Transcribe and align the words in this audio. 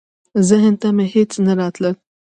ذهن 0.49 0.73
ته 0.81 0.87
مي 0.95 1.05
هیڅ 1.13 1.31
نه 1.45 1.53
راتلل. 1.59 1.95